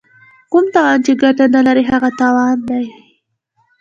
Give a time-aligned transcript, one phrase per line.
[0.51, 2.85] کوم تاوان چې ګټه نه لري هغه تاوان دی.